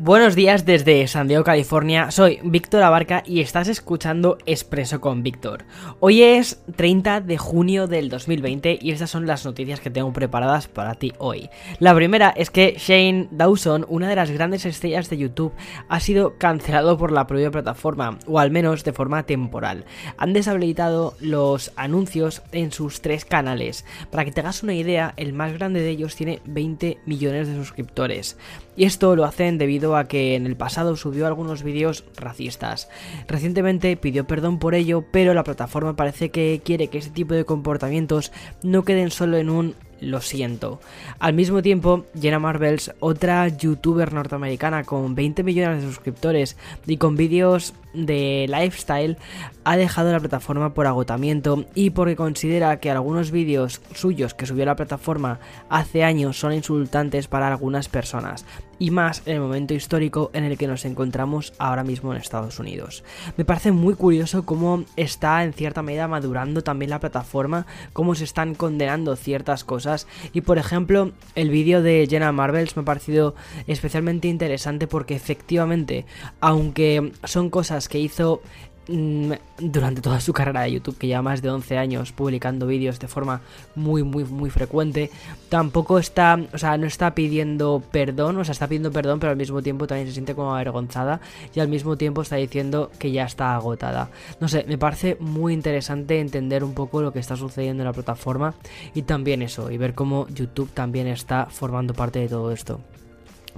Buenos 0.00 0.36
días 0.36 0.64
desde 0.64 1.08
San 1.08 1.26
Diego, 1.26 1.42
California. 1.42 2.12
Soy 2.12 2.38
Víctor 2.44 2.84
Abarca 2.84 3.24
y 3.26 3.40
estás 3.40 3.66
escuchando 3.66 4.38
Expreso 4.46 5.00
con 5.00 5.24
Víctor. 5.24 5.64
Hoy 5.98 6.22
es 6.22 6.62
30 6.76 7.20
de 7.20 7.36
junio 7.36 7.88
del 7.88 8.08
2020 8.08 8.78
y 8.80 8.92
estas 8.92 9.10
son 9.10 9.26
las 9.26 9.44
noticias 9.44 9.80
que 9.80 9.90
tengo 9.90 10.12
preparadas 10.12 10.68
para 10.68 10.94
ti 10.94 11.14
hoy. 11.18 11.50
La 11.80 11.96
primera 11.96 12.28
es 12.28 12.50
que 12.50 12.76
Shane 12.78 13.26
Dawson, 13.32 13.86
una 13.88 14.08
de 14.08 14.14
las 14.14 14.30
grandes 14.30 14.66
estrellas 14.66 15.10
de 15.10 15.18
YouTube, 15.18 15.52
ha 15.88 15.98
sido 15.98 16.38
cancelado 16.38 16.96
por 16.96 17.10
la 17.10 17.26
propia 17.26 17.50
plataforma, 17.50 18.20
o 18.28 18.38
al 18.38 18.52
menos 18.52 18.84
de 18.84 18.92
forma 18.92 19.24
temporal. 19.24 19.84
Han 20.16 20.32
deshabilitado 20.32 21.14
los 21.18 21.72
anuncios 21.74 22.42
en 22.52 22.70
sus 22.70 23.00
tres 23.00 23.24
canales. 23.24 23.84
Para 24.12 24.24
que 24.24 24.30
te 24.30 24.42
hagas 24.42 24.62
una 24.62 24.74
idea, 24.74 25.12
el 25.16 25.32
más 25.32 25.54
grande 25.54 25.80
de 25.80 25.90
ellos 25.90 26.14
tiene 26.14 26.38
20 26.44 26.98
millones 27.04 27.48
de 27.48 27.56
suscriptores. 27.56 28.36
Y 28.76 28.84
esto 28.84 29.16
lo 29.16 29.24
hacen 29.24 29.58
debido 29.58 29.87
a 29.96 30.08
que 30.08 30.34
en 30.34 30.46
el 30.46 30.56
pasado 30.56 30.96
subió 30.96 31.26
algunos 31.26 31.62
vídeos 31.62 32.04
racistas. 32.16 32.88
Recientemente 33.26 33.96
pidió 33.96 34.26
perdón 34.26 34.58
por 34.58 34.74
ello, 34.74 35.04
pero 35.10 35.34
la 35.34 35.44
plataforma 35.44 35.96
parece 35.96 36.30
que 36.30 36.60
quiere 36.64 36.88
que 36.88 36.98
este 36.98 37.10
tipo 37.10 37.34
de 37.34 37.44
comportamientos 37.44 38.32
no 38.62 38.84
queden 38.84 39.10
solo 39.10 39.36
en 39.36 39.50
un 39.50 39.74
lo 40.00 40.20
siento. 40.20 40.80
Al 41.18 41.34
mismo 41.34 41.62
tiempo, 41.62 42.06
Jenna 42.20 42.38
Marvels, 42.38 42.92
otra 43.00 43.48
youtuber 43.48 44.12
norteamericana 44.12 44.84
con 44.84 45.14
20 45.14 45.42
millones 45.42 45.82
de 45.82 45.88
suscriptores 45.88 46.56
y 46.86 46.96
con 46.96 47.16
vídeos 47.16 47.74
de 48.06 48.46
lifestyle, 48.48 49.16
ha 49.64 49.76
dejado 49.76 50.12
la 50.12 50.20
plataforma 50.20 50.74
por 50.74 50.86
agotamiento 50.86 51.64
y 51.74 51.90
porque 51.90 52.16
considera 52.16 52.80
que 52.80 52.90
algunos 52.90 53.30
vídeos 53.30 53.80
suyos 53.94 54.34
que 54.34 54.46
subió 54.46 54.62
a 54.64 54.66
la 54.66 54.76
plataforma 54.76 55.40
hace 55.68 56.04
años 56.04 56.38
son 56.38 56.52
insultantes 56.52 57.28
para 57.28 57.48
algunas 57.48 57.88
personas, 57.88 58.44
y 58.78 58.90
más 58.90 59.22
en 59.26 59.34
el 59.34 59.40
momento 59.40 59.74
histórico 59.74 60.30
en 60.32 60.44
el 60.44 60.56
que 60.56 60.66
nos 60.66 60.84
encontramos 60.84 61.52
ahora 61.58 61.84
mismo 61.84 62.12
en 62.12 62.20
Estados 62.20 62.58
Unidos. 62.58 63.04
Me 63.36 63.44
parece 63.44 63.72
muy 63.72 63.94
curioso 63.94 64.44
cómo 64.44 64.84
está 64.96 65.42
en 65.44 65.52
cierta 65.52 65.82
medida 65.82 66.08
madurando 66.08 66.62
también 66.62 66.90
la 66.90 67.00
plataforma, 67.00 67.66
cómo 67.92 68.14
se 68.14 68.24
están 68.24 68.54
condenando 68.54 69.16
ciertas 69.16 69.64
cosas 69.64 70.06
y 70.32 70.42
por 70.42 70.58
ejemplo 70.58 71.12
el 71.34 71.50
vídeo 71.50 71.82
de 71.82 72.06
Jenna 72.08 72.32
Marvels 72.32 72.76
me 72.76 72.82
ha 72.82 72.84
parecido 72.84 73.34
especialmente 73.66 74.28
interesante 74.28 74.86
porque 74.86 75.14
efectivamente, 75.14 76.06
aunque 76.40 77.12
son 77.24 77.50
cosas 77.50 77.87
que 77.88 77.98
hizo 77.98 78.42
Mm, 78.90 79.32
durante 79.58 80.00
toda 80.00 80.18
su 80.18 80.32
carrera 80.32 80.62
de 80.62 80.72
YouTube, 80.72 80.96
que 80.96 81.06
lleva 81.06 81.20
más 81.20 81.42
de 81.42 81.50
11 81.50 81.76
años 81.76 82.10
publicando 82.12 82.66
vídeos 82.66 82.98
de 82.98 83.06
forma 83.06 83.42
muy, 83.74 84.02
muy, 84.02 84.24
muy 84.24 84.48
frecuente, 84.48 85.10
tampoco 85.50 85.98
está, 85.98 86.40
o 86.54 86.56
sea, 86.56 86.78
no 86.78 86.86
está 86.86 87.14
pidiendo 87.14 87.82
perdón, 87.92 88.38
o 88.38 88.44
sea, 88.44 88.52
está 88.52 88.66
pidiendo 88.66 88.90
perdón, 88.90 89.20
pero 89.20 89.30
al 89.30 89.36
mismo 89.36 89.60
tiempo 89.60 89.86
también 89.86 90.06
se 90.06 90.14
siente 90.14 90.34
como 90.34 90.54
avergonzada 90.54 91.20
y 91.54 91.60
al 91.60 91.68
mismo 91.68 91.98
tiempo 91.98 92.22
está 92.22 92.36
diciendo 92.36 92.90
que 92.98 93.12
ya 93.12 93.24
está 93.24 93.54
agotada. 93.54 94.10
No 94.40 94.48
sé, 94.48 94.64
me 94.66 94.78
parece 94.78 95.18
muy 95.20 95.52
interesante 95.52 96.18
entender 96.18 96.64
un 96.64 96.72
poco 96.72 97.02
lo 97.02 97.12
que 97.12 97.18
está 97.18 97.36
sucediendo 97.36 97.82
en 97.82 97.88
la 97.88 97.92
plataforma 97.92 98.54
y 98.94 99.02
también 99.02 99.42
eso, 99.42 99.70
y 99.70 99.76
ver 99.76 99.92
cómo 99.92 100.26
YouTube 100.28 100.70
también 100.72 101.08
está 101.08 101.46
formando 101.50 101.92
parte 101.92 102.20
de 102.20 102.28
todo 102.28 102.52
esto. 102.52 102.80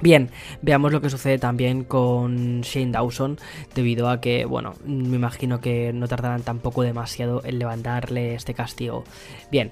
Bien, 0.00 0.30
veamos 0.62 0.92
lo 0.92 1.00
que 1.00 1.10
sucede 1.10 1.38
también 1.38 1.84
con 1.84 2.62
Shane 2.62 2.92
Dawson, 2.92 3.38
debido 3.74 4.08
a 4.08 4.20
que, 4.20 4.46
bueno, 4.46 4.74
me 4.84 5.16
imagino 5.16 5.60
que 5.60 5.92
no 5.92 6.08
tardarán 6.08 6.42
tampoco 6.42 6.82
demasiado 6.82 7.42
en 7.44 7.58
levantarle 7.58 8.34
este 8.34 8.54
castigo. 8.54 9.04
Bien, 9.50 9.70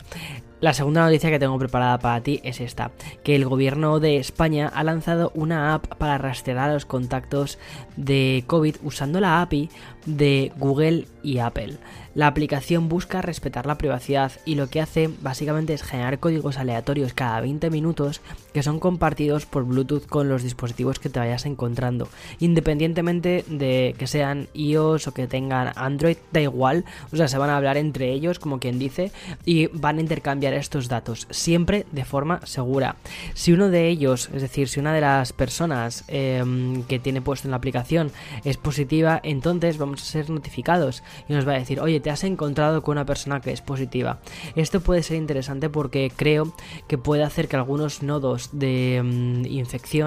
la 0.60 0.74
segunda 0.74 1.04
noticia 1.04 1.30
que 1.30 1.38
tengo 1.38 1.56
preparada 1.56 2.00
para 2.00 2.20
ti 2.20 2.40
es 2.42 2.60
esta, 2.60 2.90
que 3.22 3.36
el 3.36 3.44
gobierno 3.44 4.00
de 4.00 4.16
España 4.16 4.68
ha 4.74 4.82
lanzado 4.82 5.30
una 5.36 5.72
app 5.72 5.86
para 5.98 6.18
rastrear 6.18 6.58
a 6.58 6.72
los 6.72 6.84
contactos 6.84 7.60
de 7.96 8.42
COVID 8.48 8.74
usando 8.82 9.20
la 9.20 9.40
API 9.40 9.70
de 10.04 10.50
Google 10.56 11.06
y 11.22 11.38
Apple. 11.38 11.78
La 12.14 12.26
aplicación 12.26 12.88
busca 12.88 13.22
respetar 13.22 13.66
la 13.66 13.78
privacidad 13.78 14.32
y 14.44 14.56
lo 14.56 14.68
que 14.68 14.80
hace 14.80 15.08
básicamente 15.22 15.74
es 15.74 15.84
generar 15.84 16.18
códigos 16.18 16.58
aleatorios 16.58 17.14
cada 17.14 17.40
20 17.40 17.70
minutos 17.70 18.20
que 18.52 18.64
son 18.64 18.80
compartidos 18.80 19.46
por 19.46 19.64
Bluetooth 19.64 20.07
con 20.08 20.28
los 20.28 20.42
dispositivos 20.42 20.98
que 20.98 21.08
te 21.08 21.18
vayas 21.18 21.46
encontrando. 21.46 22.08
Independientemente 22.40 23.44
de 23.48 23.94
que 23.98 24.06
sean 24.06 24.48
iOS 24.54 25.08
o 25.08 25.14
que 25.14 25.26
tengan 25.26 25.72
Android, 25.76 26.16
da 26.32 26.40
igual, 26.40 26.84
o 27.12 27.16
sea, 27.16 27.28
se 27.28 27.38
van 27.38 27.50
a 27.50 27.56
hablar 27.56 27.76
entre 27.76 28.12
ellos 28.12 28.38
como 28.38 28.58
quien 28.58 28.78
dice 28.78 29.12
y 29.44 29.66
van 29.68 29.98
a 29.98 30.00
intercambiar 30.00 30.54
estos 30.54 30.88
datos, 30.88 31.26
siempre 31.30 31.86
de 31.92 32.04
forma 32.04 32.40
segura. 32.44 32.96
Si 33.34 33.52
uno 33.52 33.68
de 33.68 33.88
ellos, 33.88 34.30
es 34.34 34.42
decir, 34.42 34.68
si 34.68 34.80
una 34.80 34.92
de 34.92 35.00
las 35.00 35.32
personas 35.32 36.04
em, 36.08 36.82
que 36.84 36.98
tiene 36.98 37.20
puesto 37.20 37.46
en 37.46 37.52
la 37.52 37.58
aplicación 37.58 38.10
es 38.44 38.56
positiva, 38.56 39.20
entonces 39.22 39.78
vamos 39.78 40.02
a 40.02 40.04
ser 40.04 40.30
notificados 40.30 41.02
y 41.28 41.32
nos 41.32 41.46
va 41.46 41.52
a 41.52 41.58
decir, 41.58 41.80
oye, 41.80 42.00
te 42.00 42.10
has 42.10 42.24
encontrado 42.24 42.82
con 42.82 42.92
una 42.92 43.06
persona 43.06 43.40
que 43.40 43.52
es 43.52 43.60
positiva. 43.60 44.18
Esto 44.56 44.80
puede 44.80 45.02
ser 45.02 45.16
interesante 45.16 45.68
porque 45.68 46.10
creo 46.14 46.52
que 46.86 46.98
puede 46.98 47.22
hacer 47.22 47.48
que 47.48 47.56
algunos 47.56 48.02
nodos 48.02 48.50
de 48.52 48.96
em, 48.96 49.44
infección 49.46 49.97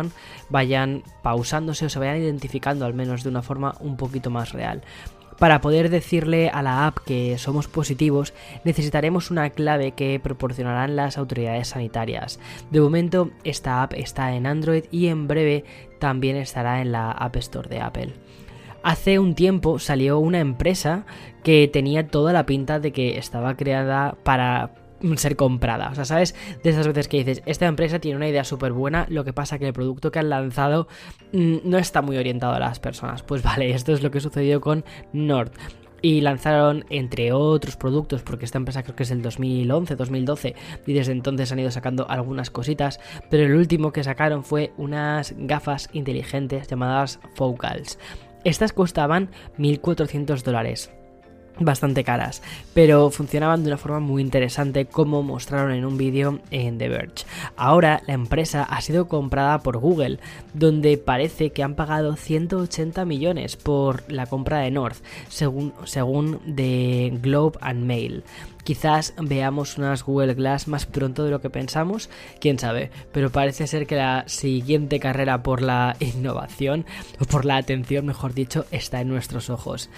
vayan 0.49 1.03
pausándose 1.21 1.85
o 1.85 1.89
se 1.89 1.99
vayan 1.99 2.17
identificando 2.17 2.85
al 2.85 2.93
menos 2.93 3.23
de 3.23 3.29
una 3.29 3.41
forma 3.41 3.75
un 3.79 3.97
poquito 3.97 4.29
más 4.29 4.51
real. 4.51 4.81
Para 5.41 5.59
poder 5.59 5.89
decirle 5.89 6.49
a 6.49 6.61
la 6.61 6.85
app 6.85 6.99
que 6.99 7.35
somos 7.39 7.67
positivos, 7.67 8.31
necesitaremos 8.63 9.31
una 9.31 9.49
clave 9.49 9.93
que 9.93 10.19
proporcionarán 10.19 10.95
las 10.95 11.17
autoridades 11.17 11.69
sanitarias. 11.69 12.39
De 12.69 12.79
momento, 12.79 13.31
esta 13.43 13.81
app 13.81 13.93
está 13.93 14.35
en 14.35 14.45
Android 14.45 14.83
y 14.91 15.07
en 15.07 15.27
breve 15.27 15.65
también 15.97 16.35
estará 16.35 16.79
en 16.81 16.91
la 16.91 17.09
App 17.11 17.37
Store 17.37 17.67
de 17.67 17.81
Apple. 17.81 18.13
Hace 18.83 19.17
un 19.17 19.33
tiempo 19.33 19.79
salió 19.79 20.19
una 20.19 20.39
empresa 20.39 21.05
que 21.43 21.67
tenía 21.67 22.07
toda 22.07 22.33
la 22.33 22.45
pinta 22.45 22.79
de 22.79 22.91
que 22.91 23.17
estaba 23.17 23.55
creada 23.55 24.15
para 24.23 24.71
ser 25.15 25.35
comprada. 25.35 25.89
O 25.89 25.95
sea, 25.95 26.05
¿sabes? 26.05 26.35
De 26.63 26.69
esas 26.69 26.87
veces 26.87 27.07
que 27.07 27.17
dices, 27.17 27.43
esta 27.45 27.65
empresa 27.65 27.99
tiene 27.99 28.17
una 28.17 28.27
idea 28.27 28.43
súper 28.43 28.71
buena, 28.73 29.05
lo 29.09 29.23
que 29.23 29.33
pasa 29.33 29.59
que 29.59 29.67
el 29.67 29.73
producto 29.73 30.11
que 30.11 30.19
han 30.19 30.29
lanzado 30.29 30.87
mm, 31.33 31.57
no 31.63 31.77
está 31.77 32.01
muy 32.01 32.17
orientado 32.17 32.53
a 32.53 32.59
las 32.59 32.79
personas. 32.79 33.23
Pues 33.23 33.43
vale, 33.43 33.71
esto 33.75 33.93
es 33.93 34.03
lo 34.03 34.11
que 34.11 34.19
sucedió 34.19 34.61
con 34.61 34.85
Nord 35.13 35.51
y 36.01 36.21
lanzaron 36.21 36.85
entre 36.89 37.31
otros 37.31 37.77
productos, 37.77 38.23
porque 38.23 38.45
esta 38.45 38.57
empresa 38.57 38.83
creo 38.83 38.95
que 38.95 39.03
es 39.03 39.11
el 39.11 39.21
2011, 39.21 39.95
2012 39.95 40.55
y 40.87 40.93
desde 40.93 41.11
entonces 41.11 41.51
han 41.51 41.59
ido 41.59 41.71
sacando 41.71 42.09
algunas 42.09 42.49
cositas, 42.49 42.99
pero 43.29 43.43
el 43.43 43.55
último 43.55 43.91
que 43.91 44.03
sacaron 44.03 44.43
fue 44.43 44.73
unas 44.77 45.35
gafas 45.37 45.89
inteligentes 45.93 46.67
llamadas 46.67 47.19
Focals. 47.35 47.99
Estas 48.43 48.73
costaban 48.73 49.29
1.400 49.59 50.41
dólares 50.41 50.91
bastante 51.65 52.03
caras, 52.03 52.41
pero 52.73 53.09
funcionaban 53.09 53.63
de 53.63 53.69
una 53.69 53.77
forma 53.77 53.99
muy 53.99 54.21
interesante 54.21 54.85
como 54.85 55.23
mostraron 55.23 55.71
en 55.71 55.85
un 55.85 55.97
vídeo 55.97 56.39
en 56.51 56.77
The 56.77 56.89
Verge. 56.89 57.25
Ahora 57.55 58.01
la 58.07 58.13
empresa 58.13 58.63
ha 58.63 58.81
sido 58.81 59.07
comprada 59.07 59.59
por 59.59 59.77
Google, 59.77 60.19
donde 60.53 60.97
parece 60.97 61.51
que 61.51 61.63
han 61.63 61.75
pagado 61.75 62.15
180 62.15 63.05
millones 63.05 63.55
por 63.55 64.11
la 64.11 64.25
compra 64.25 64.59
de 64.59 64.71
North, 64.71 64.97
según, 65.29 65.73
según 65.85 66.39
The 66.55 67.17
Globe 67.21 67.57
and 67.61 67.83
Mail. 67.85 68.23
Quizás 68.63 69.13
veamos 69.19 69.77
unas 69.77 70.03
Google 70.03 70.35
Glass 70.35 70.67
más 70.67 70.85
pronto 70.85 71.23
de 71.23 71.31
lo 71.31 71.41
que 71.41 71.49
pensamos, 71.49 72.09
quién 72.39 72.59
sabe, 72.59 72.91
pero 73.11 73.31
parece 73.31 73.65
ser 73.65 73.87
que 73.87 73.95
la 73.95 74.23
siguiente 74.27 74.99
carrera 74.99 75.41
por 75.41 75.61
la 75.61 75.95
innovación, 75.99 76.85
o 77.19 77.25
por 77.25 77.45
la 77.45 77.57
atención 77.57 78.05
mejor 78.05 78.33
dicho, 78.33 78.65
está 78.71 79.01
en 79.01 79.09
nuestros 79.09 79.49
ojos. 79.49 79.89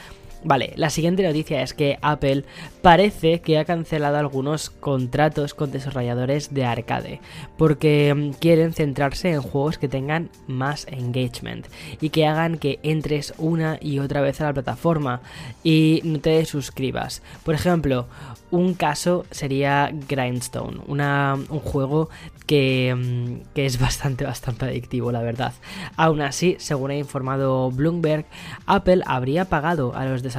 Vale, 0.44 0.74
la 0.76 0.90
siguiente 0.90 1.24
noticia 1.24 1.62
es 1.62 1.74
que 1.74 1.98
Apple 2.02 2.44
parece 2.82 3.40
que 3.40 3.58
ha 3.58 3.66
cancelado 3.66 4.18
algunos 4.18 4.70
contratos 4.70 5.54
con 5.54 5.72
desarrolladores 5.72 6.54
de 6.54 6.66
arcade 6.66 7.22
porque 7.58 8.14
mm, 8.14 8.32
quieren 8.40 8.74
centrarse 8.74 9.32
en 9.32 9.42
juegos 9.42 9.78
que 9.78 9.88
tengan 9.88 10.30
más 10.48 10.86
engagement 10.90 11.68
y 12.02 12.10
que 12.10 12.26
hagan 12.26 12.58
que 12.58 12.80
entres 12.84 13.34
una 13.38 13.78
y 13.80 14.00
otra 14.00 14.22
vez 14.22 14.42
a 14.42 14.46
la 14.46 14.54
plataforma 14.54 15.22
y 15.64 16.02
no 16.04 16.20
te 16.20 16.44
suscribas. 16.46 17.22
Por 17.44 17.56
ejemplo, 17.56 18.08
un 18.52 18.74
caso 18.74 19.26
sería 19.32 19.92
Grindstone, 20.08 20.82
un 20.88 21.60
juego 21.60 22.10
que, 22.46 22.94
mm, 22.96 23.54
que, 23.56 23.66
es 23.66 23.80
bastante, 23.80 24.26
bastante 24.26 24.66
adictivo, 24.66 25.12
la 25.12 25.22
verdad. 25.22 25.54
Aún 25.96 26.22
así, 26.22 26.56
según 26.60 26.92
ha 26.92 26.96
informado 26.96 27.72
Bloomberg, 27.72 28.26
Apple 28.68 29.02
habría 29.06 29.46
pagado 29.46 29.96
a 29.96 30.06
los 30.06 30.22
desarrolladores 30.22 30.33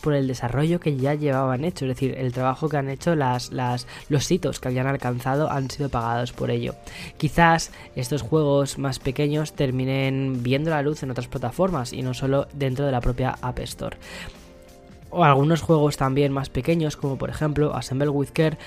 por 0.00 0.14
el 0.14 0.26
desarrollo 0.26 0.80
que 0.80 0.96
ya 0.96 1.14
llevaban 1.14 1.64
hecho, 1.64 1.84
es 1.84 1.90
decir, 1.90 2.14
el 2.16 2.32
trabajo 2.32 2.68
que 2.68 2.76
han 2.76 2.88
hecho, 2.88 3.14
las, 3.14 3.50
los 4.08 4.30
hitos 4.30 4.60
que 4.60 4.68
habían 4.68 4.86
alcanzado 4.86 5.50
han 5.50 5.70
sido 5.70 5.88
pagados 5.88 6.32
por 6.32 6.50
ello. 6.50 6.74
Quizás 7.16 7.72
estos 7.96 8.22
juegos 8.22 8.78
más 8.78 8.98
pequeños 8.98 9.52
terminen 9.52 10.42
viendo 10.42 10.70
la 10.70 10.82
luz 10.82 11.02
en 11.02 11.10
otras 11.10 11.28
plataformas 11.28 11.92
y 11.92 12.02
no 12.02 12.14
solo 12.14 12.48
dentro 12.52 12.86
de 12.86 12.92
la 12.92 13.00
propia 13.00 13.38
App 13.40 13.58
Store 13.60 13.96
o 15.10 15.24
algunos 15.24 15.62
juegos 15.62 15.96
también 15.96 16.32
más 16.32 16.50
pequeños 16.50 16.96
como 16.96 17.16
por 17.16 17.30
ejemplo 17.30 17.74
Assemble 17.74 18.10
with 18.10 18.28
Care 18.32 18.58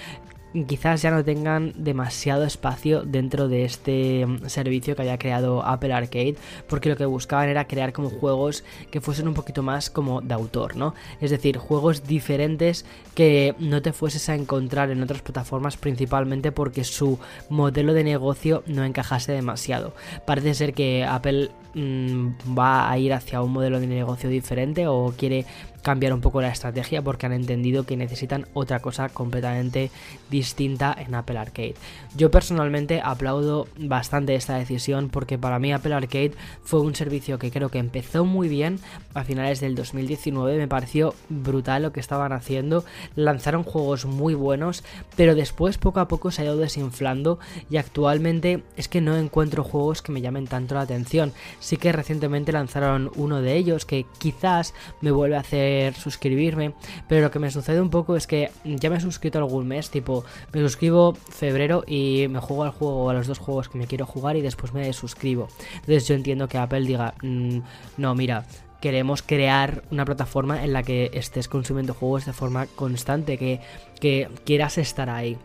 quizás 0.67 1.01
ya 1.01 1.11
no 1.11 1.23
tengan 1.23 1.73
demasiado 1.75 2.43
espacio 2.43 3.03
dentro 3.03 3.47
de 3.47 3.65
este 3.65 4.25
mm, 4.25 4.47
servicio 4.47 4.95
que 4.95 5.03
haya 5.03 5.17
creado 5.17 5.63
Apple 5.65 5.93
Arcade, 5.93 6.35
porque 6.67 6.89
lo 6.89 6.97
que 6.97 7.05
buscaban 7.05 7.49
era 7.49 7.67
crear 7.67 7.93
como 7.93 8.09
juegos 8.09 8.63
que 8.89 9.01
fuesen 9.01 9.27
un 9.27 9.33
poquito 9.33 9.63
más 9.63 9.89
como 9.89 10.21
de 10.21 10.33
autor, 10.33 10.75
¿no? 10.75 10.93
Es 11.19 11.31
decir, 11.31 11.57
juegos 11.57 12.07
diferentes 12.07 12.85
que 13.15 13.55
no 13.59 13.81
te 13.81 13.93
fueses 13.93 14.27
a 14.29 14.35
encontrar 14.35 14.91
en 14.91 15.01
otras 15.01 15.21
plataformas 15.21 15.77
principalmente 15.77 16.51
porque 16.51 16.83
su 16.83 17.19
modelo 17.49 17.93
de 17.93 18.03
negocio 18.03 18.63
no 18.67 18.83
encajase 18.83 19.31
demasiado. 19.31 19.93
Parece 20.25 20.53
ser 20.53 20.73
que 20.73 21.05
Apple 21.05 21.51
mm, 21.73 22.57
va 22.57 22.89
a 22.89 22.97
ir 22.97 23.13
hacia 23.13 23.41
un 23.41 23.51
modelo 23.51 23.79
de 23.79 23.87
negocio 23.87 24.29
diferente 24.29 24.87
o 24.87 25.13
quiere 25.17 25.45
cambiar 25.81 26.13
un 26.13 26.21
poco 26.21 26.41
la 26.41 26.49
estrategia 26.49 27.01
porque 27.01 27.25
han 27.25 27.33
entendido 27.33 27.85
que 27.85 27.97
necesitan 27.97 28.47
otra 28.53 28.79
cosa 28.79 29.09
completamente 29.09 29.91
distinta 30.29 30.95
en 30.97 31.15
Apple 31.15 31.37
Arcade. 31.37 31.75
Yo 32.15 32.31
personalmente 32.31 33.01
aplaudo 33.03 33.67
bastante 33.77 34.35
esta 34.35 34.55
decisión 34.57 35.09
porque 35.09 35.37
para 35.37 35.59
mí 35.59 35.73
Apple 35.73 35.93
Arcade 35.93 36.33
fue 36.63 36.81
un 36.81 36.95
servicio 36.95 37.39
que 37.39 37.51
creo 37.51 37.69
que 37.69 37.79
empezó 37.79 38.25
muy 38.25 38.47
bien 38.47 38.79
a 39.13 39.23
finales 39.23 39.59
del 39.59 39.75
2019, 39.75 40.57
me 40.57 40.67
pareció 40.67 41.15
brutal 41.29 41.83
lo 41.83 41.91
que 41.91 41.99
estaban 41.99 42.33
haciendo, 42.33 42.83
lanzaron 43.15 43.63
juegos 43.63 44.05
muy 44.05 44.33
buenos, 44.33 44.83
pero 45.15 45.35
después 45.35 45.77
poco 45.77 45.99
a 45.99 46.07
poco 46.07 46.31
se 46.31 46.41
ha 46.41 46.45
ido 46.45 46.57
desinflando 46.57 47.39
y 47.69 47.77
actualmente 47.77 48.63
es 48.77 48.87
que 48.87 49.01
no 49.01 49.17
encuentro 49.17 49.63
juegos 49.63 50.01
que 50.01 50.11
me 50.11 50.21
llamen 50.21 50.47
tanto 50.47 50.75
la 50.75 50.81
atención. 50.81 51.33
Sí 51.59 51.77
que 51.77 51.91
recientemente 51.91 52.51
lanzaron 52.51 53.11
uno 53.15 53.41
de 53.41 53.55
ellos 53.55 53.85
que 53.85 54.05
quizás 54.19 54.73
me 55.01 55.11
vuelve 55.11 55.37
a 55.37 55.41
hacer 55.41 55.70
suscribirme, 55.97 56.73
pero 57.07 57.21
lo 57.21 57.31
que 57.31 57.39
me 57.39 57.51
sucede 57.51 57.81
un 57.81 57.89
poco 57.89 58.15
es 58.15 58.27
que 58.27 58.51
ya 58.63 58.89
me 58.89 58.97
he 58.97 59.01
suscrito 59.01 59.39
algún 59.39 59.67
mes, 59.67 59.89
tipo, 59.89 60.23
me 60.53 60.61
suscribo 60.61 61.13
febrero 61.13 61.83
y 61.87 62.27
me 62.29 62.39
juego 62.39 62.63
al 62.63 62.71
juego, 62.71 63.09
a 63.09 63.13
los 63.13 63.27
dos 63.27 63.39
juegos 63.39 63.69
que 63.69 63.77
me 63.77 63.87
quiero 63.87 64.05
jugar 64.05 64.35
y 64.35 64.41
después 64.41 64.73
me 64.73 64.91
suscribo. 64.93 65.47
Entonces 65.75 66.07
yo 66.07 66.15
entiendo 66.15 66.47
que 66.47 66.57
Apple 66.57 66.81
diga, 66.81 67.13
mm, 67.21 67.59
no, 67.97 68.15
mira, 68.15 68.45
queremos 68.81 69.21
crear 69.21 69.83
una 69.91 70.05
plataforma 70.05 70.63
en 70.63 70.73
la 70.73 70.83
que 70.83 71.11
estés 71.13 71.47
consumiendo 71.47 71.93
juegos 71.93 72.25
de 72.25 72.33
forma 72.33 72.65
constante, 72.65 73.37
que, 73.37 73.61
que 73.99 74.27
quieras 74.43 74.77
estar 74.77 75.09
ahí. 75.09 75.37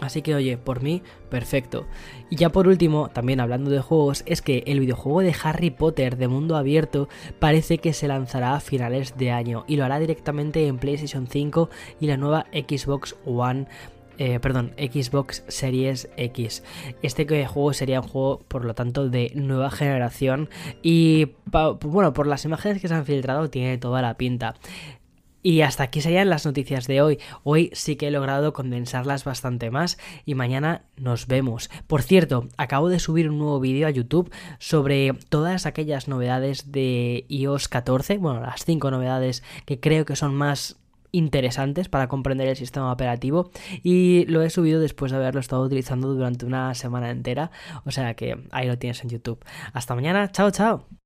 Así 0.00 0.22
que 0.22 0.34
oye, 0.34 0.56
por 0.56 0.82
mí, 0.82 1.02
perfecto. 1.28 1.86
Y 2.30 2.36
ya 2.36 2.50
por 2.50 2.66
último, 2.66 3.08
también 3.10 3.40
hablando 3.40 3.70
de 3.70 3.80
juegos, 3.80 4.22
es 4.26 4.42
que 4.42 4.64
el 4.66 4.80
videojuego 4.80 5.20
de 5.20 5.34
Harry 5.42 5.70
Potter 5.70 6.16
de 6.16 6.28
mundo 6.28 6.56
abierto 6.56 7.08
parece 7.38 7.78
que 7.78 7.92
se 7.92 8.08
lanzará 8.08 8.54
a 8.54 8.60
finales 8.60 9.16
de 9.16 9.30
año 9.30 9.64
y 9.68 9.76
lo 9.76 9.84
hará 9.84 9.98
directamente 9.98 10.66
en 10.66 10.78
PlayStation 10.78 11.26
5 11.26 11.68
y 12.00 12.06
la 12.06 12.16
nueva 12.16 12.46
Xbox 12.52 13.16
One 13.26 13.66
eh, 14.18 14.38
perdón, 14.40 14.72
Xbox 14.76 15.42
Series 15.48 16.08
X. 16.16 16.62
Este 17.02 17.26
juego 17.46 17.72
sería 17.72 18.00
un 18.00 18.06
juego, 18.06 18.40
por 18.46 18.64
lo 18.64 18.74
tanto, 18.74 19.08
de 19.08 19.32
nueva 19.34 19.70
generación. 19.70 20.48
Y 20.82 21.32
bueno, 21.80 22.12
por 22.12 22.26
las 22.26 22.44
imágenes 22.44 22.80
que 22.80 22.88
se 22.88 22.94
han 22.94 23.06
filtrado, 23.06 23.50
tiene 23.50 23.78
toda 23.78 24.02
la 24.02 24.16
pinta. 24.16 24.54
Y 25.42 25.62
hasta 25.62 25.82
aquí 25.82 26.00
serían 26.00 26.30
las 26.30 26.46
noticias 26.46 26.86
de 26.86 27.02
hoy. 27.02 27.18
Hoy 27.42 27.70
sí 27.72 27.96
que 27.96 28.08
he 28.08 28.10
logrado 28.10 28.52
condensarlas 28.52 29.24
bastante 29.24 29.70
más 29.70 29.98
y 30.24 30.34
mañana 30.34 30.84
nos 30.96 31.26
vemos. 31.26 31.68
Por 31.86 32.02
cierto, 32.02 32.48
acabo 32.56 32.88
de 32.88 33.00
subir 33.00 33.28
un 33.28 33.38
nuevo 33.38 33.58
vídeo 33.58 33.86
a 33.86 33.90
YouTube 33.90 34.32
sobre 34.58 35.12
todas 35.28 35.66
aquellas 35.66 36.06
novedades 36.06 36.70
de 36.70 37.26
iOS 37.28 37.68
14, 37.68 38.18
bueno, 38.18 38.40
las 38.40 38.64
5 38.64 38.90
novedades 38.90 39.42
que 39.66 39.80
creo 39.80 40.04
que 40.04 40.16
son 40.16 40.34
más 40.34 40.78
interesantes 41.12 41.88
para 41.88 42.08
comprender 42.08 42.48
el 42.48 42.56
sistema 42.56 42.90
operativo 42.90 43.50
y 43.82 44.24
lo 44.26 44.42
he 44.42 44.48
subido 44.48 44.80
después 44.80 45.12
de 45.12 45.18
haberlo 45.18 45.40
estado 45.40 45.62
utilizando 45.62 46.14
durante 46.14 46.46
una 46.46 46.74
semana 46.74 47.10
entera, 47.10 47.50
o 47.84 47.90
sea 47.90 48.14
que 48.14 48.42
ahí 48.50 48.66
lo 48.66 48.78
tienes 48.78 49.02
en 49.04 49.10
YouTube. 49.10 49.44
Hasta 49.74 49.94
mañana, 49.94 50.32
chao 50.32 50.50
chao. 50.50 51.01